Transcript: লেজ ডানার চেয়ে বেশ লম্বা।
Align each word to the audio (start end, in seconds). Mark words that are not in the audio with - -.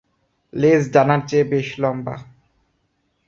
লেজ 0.53 0.83
ডানার 0.93 1.21
চেয়ে 1.29 1.45
বেশ 1.51 1.67
লম্বা। 1.81 2.15